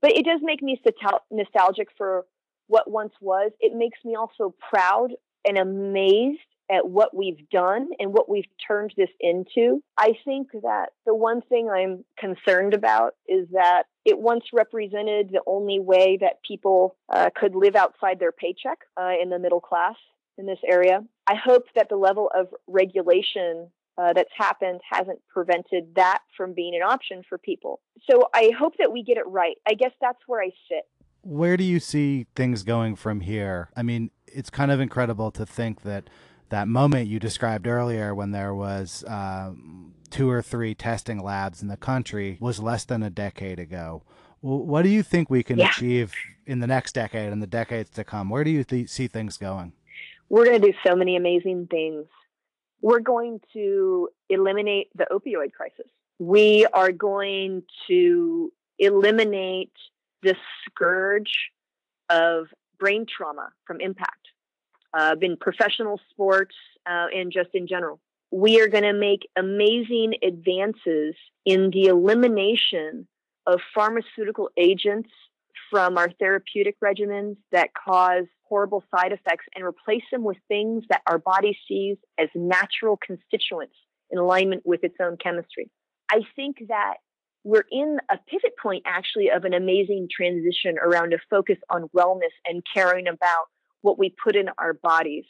[0.00, 0.80] But it does make me
[1.30, 2.26] nostalgic for
[2.66, 3.52] what once was.
[3.60, 5.10] It makes me also proud
[5.46, 9.82] and amazed at what we've done and what we've turned this into.
[9.98, 15.42] I think that the one thing I'm concerned about is that it once represented the
[15.46, 19.96] only way that people uh, could live outside their paycheck uh, in the middle class
[20.38, 21.00] in this area.
[21.26, 26.74] I hope that the level of regulation uh, that's happened hasn't prevented that from being
[26.74, 27.80] an option for people.
[28.10, 29.56] So I hope that we get it right.
[29.68, 30.84] I guess that's where I sit.
[31.24, 33.70] Where do you see things going from here?
[33.76, 36.10] I mean, it's kind of incredible to think that
[36.50, 39.52] that moment you described earlier when there was uh,
[40.10, 44.02] two or three testing labs in the country was less than a decade ago.
[44.40, 45.70] What do you think we can yeah.
[45.70, 46.12] achieve
[46.46, 48.28] in the next decade and the decades to come?
[48.28, 49.72] Where do you th- see things going?
[50.28, 52.06] We're going to do so many amazing things.
[52.82, 55.86] We're going to eliminate the opioid crisis.
[56.18, 59.72] We are going to eliminate
[60.24, 60.34] the
[60.64, 61.50] scourge
[62.10, 62.46] of
[62.78, 64.28] brain trauma from impact
[64.94, 66.54] uh, in professional sports,
[66.86, 68.00] uh, and just in general.
[68.30, 73.06] We are going to make amazing advances in the elimination
[73.46, 75.10] of pharmaceutical agents
[75.70, 81.02] from our therapeutic regimens that cause horrible side effects and replace them with things that
[81.06, 83.74] our body sees as natural constituents
[84.10, 85.70] in alignment with its own chemistry.
[86.10, 86.94] I think that
[87.44, 92.32] we're in a pivot point actually of an amazing transition around a focus on wellness
[92.46, 93.46] and caring about
[93.82, 95.24] what we put in our bodies.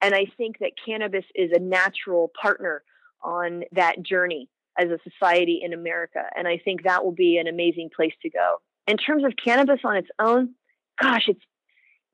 [0.00, 2.82] And I think that cannabis is a natural partner
[3.22, 6.24] on that journey as a society in America.
[6.36, 8.56] And I think that will be an amazing place to go.
[8.88, 10.54] In terms of cannabis on its own,
[11.00, 11.40] gosh, it's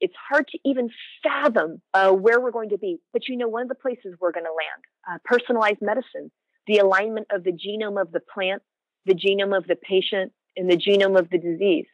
[0.00, 0.90] it's hard to even
[1.24, 2.98] fathom uh, where we're going to be.
[3.12, 6.30] But you know, one of the places we're going to land, uh, personalized medicine,
[6.68, 8.62] the alignment of the genome of the plant,
[9.08, 11.86] the genome of the patient, and the genome of the disease.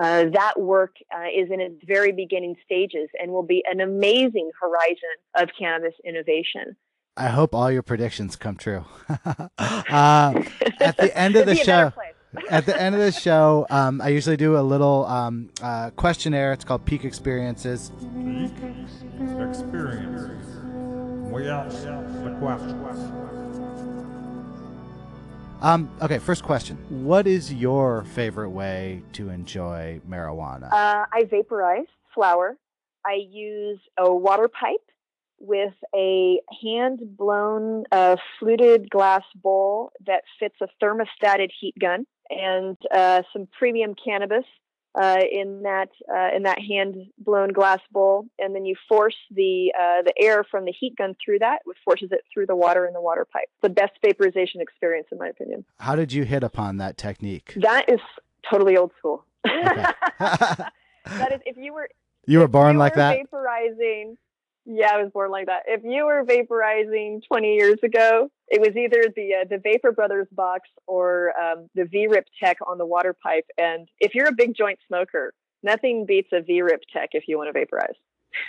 [0.00, 4.48] Uh, that work uh, is in its very beginning stages and will be an amazing
[4.60, 6.76] horizon of cannabis innovation.
[7.16, 8.84] I hope all your predictions come true.
[9.08, 9.16] uh,
[10.80, 11.92] at the end of the show,
[12.50, 16.52] at the end of the show, um, I usually do a little um, uh, questionnaire.
[16.52, 17.90] It's called Peak Experiences.
[17.98, 18.52] Peak
[19.40, 20.46] Experiences.
[21.32, 23.37] We ask the questions.
[25.60, 26.76] Um, okay, first question.
[26.88, 30.72] What is your favorite way to enjoy marijuana?
[30.72, 32.56] Uh, I vaporize flower.
[33.04, 34.80] I use a water pipe
[35.40, 42.76] with a hand blown uh, fluted glass bowl that fits a thermostated heat gun and
[42.92, 44.44] uh, some premium cannabis
[44.98, 49.72] uh, in that uh, in that hand blown glass bowl, and then you force the
[49.78, 52.86] uh, the air from the heat gun through that, which forces it through the water
[52.86, 53.48] in the water pipe.
[53.62, 55.64] The best vaporization experience, in my opinion.
[55.78, 57.54] How did you hit upon that technique?
[57.56, 58.00] That is
[58.50, 59.24] totally old school.
[59.46, 59.84] Okay.
[60.18, 61.88] that is if you were
[62.26, 63.18] you were born like were that.
[63.32, 64.16] Vaporizing
[64.68, 65.62] yeah, I was born like that.
[65.66, 70.28] If you were vaporizing 20 years ago, it was either the uh, the Vapor Brothers
[70.30, 73.46] box or um, the V-Rip Tech on the water pipe.
[73.56, 77.48] And if you're a big joint smoker, nothing beats a V-Rip Tech if you want
[77.48, 77.94] to vaporize.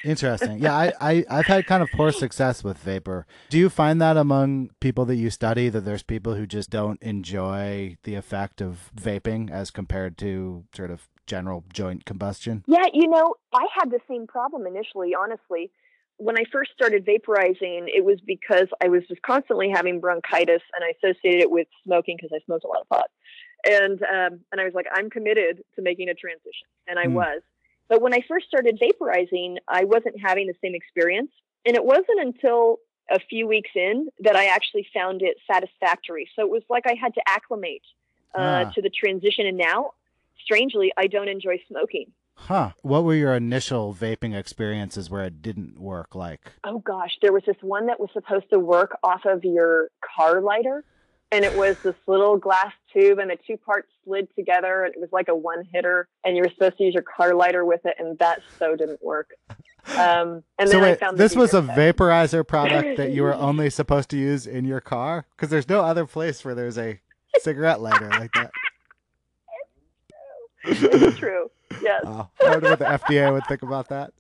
[0.03, 0.59] Interesting.
[0.59, 3.25] Yeah, I, I I've had kind of poor success with vapor.
[3.49, 7.01] Do you find that among people that you study that there's people who just don't
[7.01, 12.65] enjoy the effect of vaping as compared to sort of general joint combustion?
[12.67, 15.71] Yeah, you know, I had the same problem initially, honestly
[16.19, 20.83] when I first started vaporizing, it was because I was just constantly having bronchitis, and
[20.83, 23.09] I associated it with smoking because I smoked a lot of pot.
[23.65, 27.13] And um, and I was like, I'm committed to making a transition, and I mm.
[27.13, 27.41] was.
[27.87, 31.31] But when I first started vaporizing, I wasn't having the same experience,
[31.65, 32.79] and it wasn't until
[33.09, 36.29] a few weeks in that I actually found it satisfactory.
[36.35, 37.81] So it was like I had to acclimate
[38.37, 38.71] uh, ah.
[38.75, 39.91] to the transition, and now,
[40.43, 42.11] strangely, I don't enjoy smoking.
[42.47, 42.71] Huh.
[42.81, 46.51] What were your initial vaping experiences where it didn't work like?
[46.63, 50.41] Oh gosh, there was this one that was supposed to work off of your car
[50.41, 50.83] lighter.
[51.31, 54.83] And it was this little glass tube and the two parts slid together.
[54.83, 57.35] And it was like a one hitter and you were supposed to use your car
[57.35, 57.95] lighter with it.
[57.99, 59.29] And that so didn't work.
[59.95, 63.33] Um, and so then wait, I found this was a vaporizer product that you were
[63.35, 66.99] only supposed to use in your car because there's no other place where there's a
[67.41, 68.51] cigarette lighter like that.
[70.65, 71.49] It's true.
[71.81, 72.03] Yes.
[72.05, 74.13] Uh, I wonder what the FDA would think about that.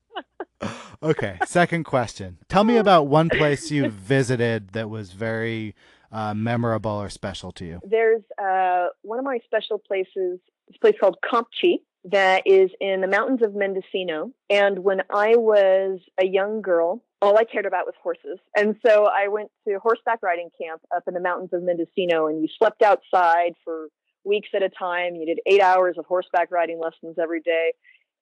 [1.01, 2.39] Okay, second question.
[2.49, 5.73] Tell me about one place you visited that was very
[6.11, 7.79] uh, memorable or special to you.
[7.83, 11.77] There's uh, one of my special places, this place called Campchi
[12.11, 14.31] that is in the mountains of Mendocino.
[14.49, 18.39] And when I was a young girl, all I cared about was horses.
[18.55, 22.41] And so I went to horseback riding camp up in the mountains of Mendocino, and
[22.41, 23.87] you slept outside for
[24.23, 25.15] weeks at a time.
[25.15, 27.73] You did eight hours of horseback riding lessons every day.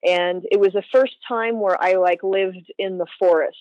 [0.04, 3.56] And it was the first time where I like lived in the forest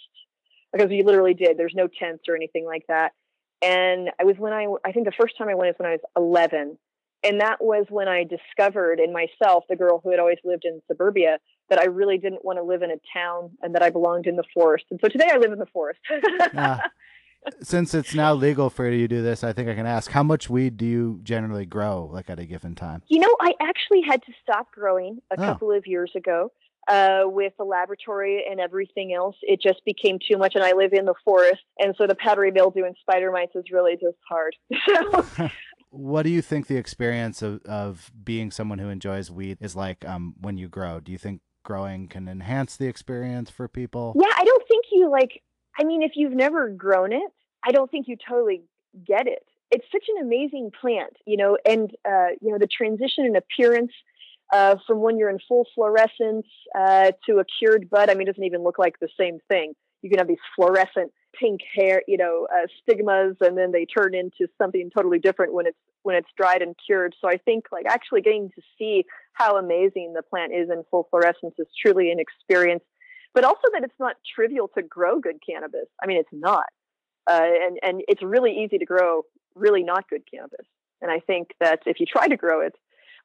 [0.72, 1.58] because you literally did.
[1.58, 3.14] There's no tents or anything like that.
[3.62, 5.94] And I was when I, I think the first time I went is when I
[5.94, 6.78] was 11.
[7.24, 10.80] And that was when I discovered in myself, the girl who had always lived in
[10.88, 14.28] suburbia, that I really didn't want to live in a town and that I belonged
[14.28, 14.86] in the forest.
[14.92, 16.00] And so today I live in the forest.
[16.54, 16.82] yeah
[17.62, 20.24] since it's now legal for you to do this, I think I can ask how
[20.24, 23.02] much weed do you generally grow, like at a given time?
[23.08, 25.46] You know, I actually had to stop growing a oh.
[25.46, 26.52] couple of years ago.
[26.90, 30.56] Uh, with the laboratory and everything else, it just became too much.
[30.56, 33.66] And I live in the forest, and so the powdery mildew and spider mites is
[33.74, 34.56] really just hard.
[35.90, 40.08] what do you think the experience of, of being someone who enjoys weed is like
[40.08, 41.00] um, when you grow?
[41.00, 44.14] Do you think growing can enhance the experience for people?
[44.18, 45.42] Yeah, I don't think you like.
[45.80, 47.32] I mean, if you've never grown it,
[47.68, 48.62] I don't think you totally
[49.06, 49.46] get it.
[49.72, 53.92] It's such an amazing plant, you know, and uh, you know the transition in appearance
[54.54, 58.10] uh, from when you're in full florescence uh, to a cured bud.
[58.10, 59.74] I mean, it doesn't even look like the same thing.
[60.02, 64.16] You can have these fluorescent pink hair, you know, uh, stigmas, and then they turn
[64.16, 67.14] into something totally different when it's when it's dried and cured.
[67.20, 69.04] So I think like actually getting to see
[69.34, 72.84] how amazing the plant is in full florescence is truly an experience.
[73.34, 75.88] But also that it's not trivial to grow good cannabis.
[76.02, 76.64] I mean, it's not
[77.28, 79.24] uh, and and it's really easy to grow
[79.56, 80.66] really not good cannabis.
[81.02, 82.76] And I think that if you try to grow it,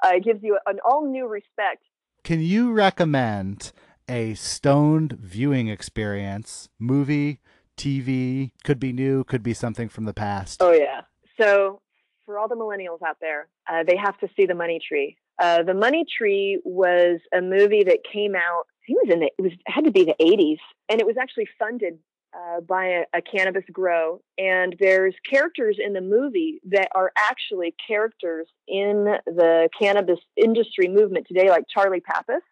[0.05, 1.83] uh, it gives you an all new respect.
[2.25, 3.73] Can you recommend
[4.09, 7.41] a stoned viewing experience, movie,
[7.77, 8.53] TV?
[8.65, 10.63] Could be new, could be something from the past.
[10.63, 11.03] Oh yeah.
[11.41, 11.81] So
[12.27, 15.17] for all the millennials out there, uh, they have to see the Money Tree.
[15.39, 18.65] Uh, the Money Tree was a movie that came out.
[18.87, 21.17] It was in the, it was it had to be the 80s, and it was
[21.17, 21.99] actually funded
[22.35, 24.21] uh, by a, a, cannabis grow.
[24.39, 31.27] And there's characters in the movie that are actually characters in the cannabis industry movement
[31.29, 32.43] today, like Charlie Pappas,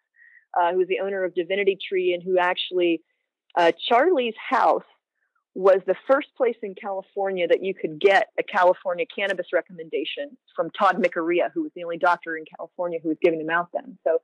[0.59, 3.01] uh, who's the owner of Divinity Tree, and who actually,
[3.57, 4.83] uh, Charlie's house
[5.53, 10.69] was the first place in California that you could get a California cannabis recommendation from
[10.69, 13.97] Tod Mikuriya, who was the only doctor in California who was giving them out then.
[14.07, 14.19] So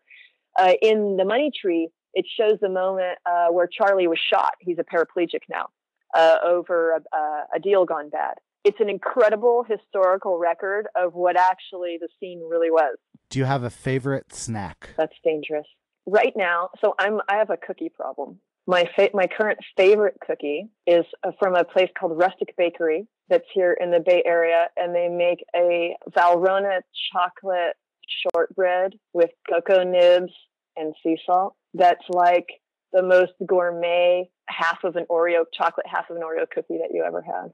[0.57, 4.53] uh, in the Money Tree, it shows the moment uh, where Charlie was shot.
[4.59, 5.67] He's a paraplegic now
[6.15, 8.35] uh, over a, a, deal gone bad.
[8.63, 12.97] it's an incredible historical record of what actually the scene really was.
[13.29, 14.89] Do you have a favorite snack?
[14.97, 15.67] That's dangerous.
[16.05, 18.39] Right now, so I'm I have a cookie problem.
[18.65, 23.47] My fa- my current favorite cookie is uh, from a place called Rustic Bakery that's
[23.53, 26.79] here in the Bay Area, and they make a Valrhona
[27.11, 27.75] chocolate
[28.23, 30.31] shortbread with cocoa nibs
[30.77, 31.55] and sea salt.
[31.73, 32.47] That's like
[32.93, 37.03] the most gourmet half of an Oreo chocolate half of an Oreo cookie that you
[37.03, 37.51] ever had.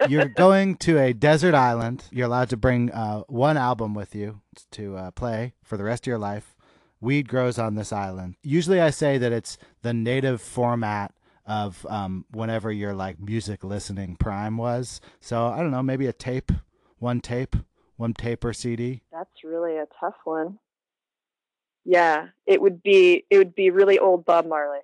[0.08, 2.04] You're going to a desert island.
[2.10, 4.40] You're allowed to bring uh, one album with you
[4.72, 6.56] to uh, play for the rest of your life.
[7.00, 8.36] Weed grows on this island.
[8.42, 11.12] Usually, I say that it's the native format
[11.46, 15.00] of um, whenever your like music listening prime was.
[15.20, 16.50] So I don't know, maybe a tape,
[16.98, 17.54] one tape,
[17.96, 19.02] one tape or CD.
[19.12, 20.58] That's really a tough one.
[21.86, 24.80] Yeah, it would be it would be really old Bob Marley.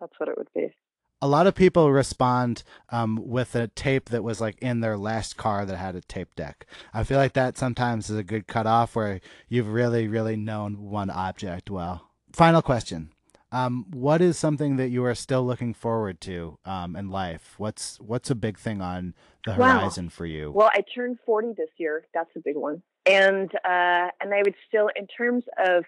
[0.00, 0.74] That's what it would be
[1.22, 5.36] a lot of people respond um, with a tape that was like in their last
[5.36, 6.66] car that had a tape deck.
[6.94, 11.10] I feel like that sometimes is a good cutoff where you've really, really known one
[11.10, 12.08] object well.
[12.32, 13.10] Final question.
[13.52, 17.54] Um, what is something that you are still looking forward to um, in life?
[17.58, 20.10] What's what's a big thing on the horizon wow.
[20.10, 20.52] for you?
[20.52, 22.06] Well, I turned forty this year.
[22.14, 25.84] That's a big one, and uh, and I would still, in terms of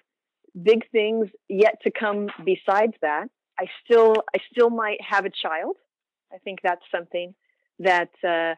[0.61, 3.29] big things yet to come besides that,
[3.59, 5.77] I still I still might have a child.
[6.33, 7.35] I think that's something
[7.79, 8.55] that uh,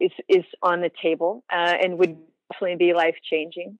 [0.00, 2.16] is is on the table uh, and would
[2.52, 3.78] definitely be life changing.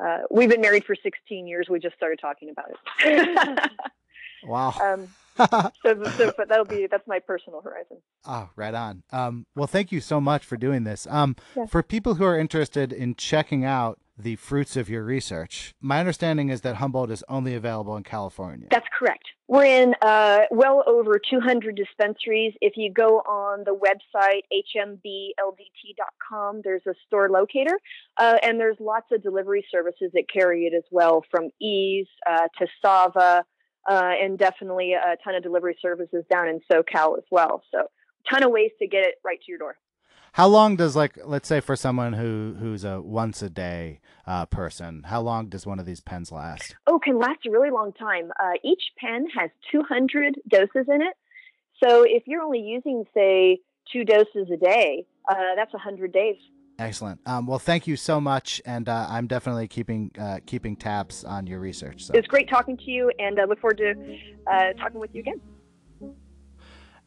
[0.00, 1.68] Uh, we've been married for 16 years.
[1.70, 2.66] We just started talking about
[3.04, 3.70] it.
[4.44, 4.74] wow.
[5.36, 7.96] Um, so, so but that'll be that's my personal horizon.
[8.24, 9.02] Oh, right on.
[9.10, 11.08] Um, well, thank you so much for doing this.
[11.10, 11.66] Um, yeah.
[11.66, 15.74] For people who are interested in checking out the fruits of your research.
[15.80, 18.68] My understanding is that Humboldt is only available in California.
[18.70, 19.24] That's correct.
[19.48, 22.54] We're in uh, well over 200 dispensaries.
[22.60, 24.42] If you go on the website,
[24.76, 25.32] hmbldt.com,
[26.64, 27.78] there's a store locator,
[28.16, 32.48] uh, and there's lots of delivery services that carry it as well, from Eaze uh,
[32.58, 33.44] to Sava,
[33.88, 37.62] uh, and definitely a ton of delivery services down in SoCal as well.
[37.70, 37.88] So,
[38.32, 39.76] ton of ways to get it right to your door.
[40.34, 44.46] How long does like let's say for someone who who's a once a day uh,
[44.46, 46.74] person, how long does one of these pens last?
[46.88, 48.32] Oh, can last a really long time.
[48.42, 51.14] Uh, each pen has 200 doses in it.
[51.84, 53.60] So if you're only using say
[53.92, 56.34] two doses a day, uh, that's 100 days.
[56.80, 57.20] Excellent.
[57.26, 61.46] Um, well, thank you so much, and uh, I'm definitely keeping uh, keeping tabs on
[61.46, 62.06] your research.
[62.06, 62.12] So.
[62.12, 64.18] It's great talking to you, and I look forward to
[64.50, 65.40] uh, talking with you again.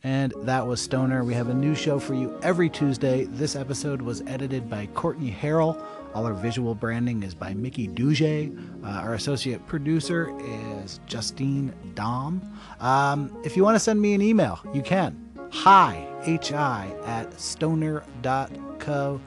[0.07, 1.25] And that was Stoner.
[1.25, 3.25] We have a new show for you every Tuesday.
[3.25, 5.83] This episode was edited by Courtney Harrell.
[6.13, 8.21] All our visual branding is by Mickey Duge.
[8.21, 10.33] Uh, our associate producer
[10.81, 12.41] is Justine Dom.
[12.79, 15.29] Um, if you want to send me an email, you can.
[15.51, 19.19] Hi, hi at stoner.co.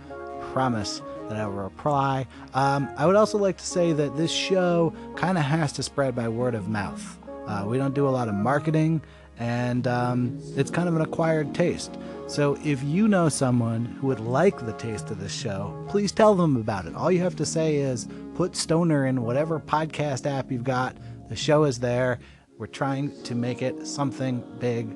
[0.53, 2.26] Promise that I will reply.
[2.55, 6.16] Um, I would also like to say that this show kind of has to spread
[6.16, 7.18] by word of mouth.
[7.47, 9.03] Uh, we don't do a lot of marketing
[9.41, 11.99] and um, it's kind of an acquired taste.
[12.28, 16.34] So if you know someone who would like the taste of this show, please tell
[16.36, 16.95] them about it.
[16.95, 20.97] All you have to say is put Stoner in whatever podcast app you've got.
[21.28, 22.20] The show is there.
[22.59, 24.95] We're trying to make it something big.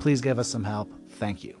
[0.00, 0.92] Please give us some help.
[1.12, 1.57] Thank you.